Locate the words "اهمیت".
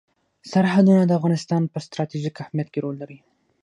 2.43-2.67